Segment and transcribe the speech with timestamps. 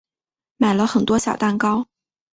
[0.57, 1.85] 买了很多小蛋糕